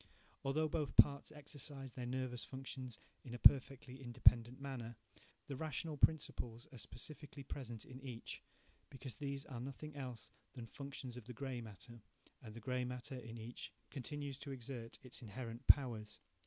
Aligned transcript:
Although 0.43 0.67
both 0.67 0.95
parts 0.95 1.31
exercise 1.31 1.93
their 1.93 2.07
nervous 2.07 2.43
functions 2.43 2.97
in 3.23 3.35
a 3.35 3.37
perfectly 3.37 4.01
independent 4.01 4.59
manner, 4.59 4.95
the 5.45 5.55
rational 5.55 5.95
principles 5.95 6.65
(Vernunft 6.65 6.69
principeen) 6.69 6.73
are 6.73 6.77
specially 7.13 7.43
present 7.43 7.85
in 7.85 8.01
each, 8.01 8.41
because 8.89 9.17
these 9.17 9.45
are 9.45 9.59
nothing 9.59 9.95
else 9.95 10.31
than 10.53 10.65
functions 10.65 11.17
of 11.17 11.25
the 11.25 11.33
grey 11.33 11.61
matter 11.61 12.01
(Mark 12.01 12.01
function), 12.01 12.33
and 12.45 12.53
the 12.55 12.59
grey 12.59 12.83
matter 12.83 13.15
in 13.19 13.37
each 13.37 13.71
continues 13.91 14.39
to 14.39 14.49
exert 14.49 14.97
its 15.05 15.21
inherent 15.21 15.67
powers. 15.67 16.19